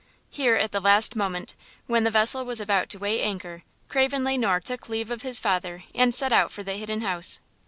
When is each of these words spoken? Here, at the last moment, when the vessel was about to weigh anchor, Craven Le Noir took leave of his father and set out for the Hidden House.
Here, 0.31 0.55
at 0.55 0.71
the 0.71 0.79
last 0.79 1.15
moment, 1.15 1.53
when 1.85 2.05
the 2.05 2.09
vessel 2.09 2.43
was 2.43 2.59
about 2.59 2.89
to 2.89 2.97
weigh 2.97 3.21
anchor, 3.21 3.61
Craven 3.87 4.23
Le 4.23 4.35
Noir 4.35 4.59
took 4.59 4.89
leave 4.89 5.11
of 5.11 5.21
his 5.21 5.39
father 5.39 5.83
and 5.93 6.11
set 6.11 6.33
out 6.33 6.51
for 6.51 6.63
the 6.63 6.73
Hidden 6.73 7.01
House. 7.01 7.39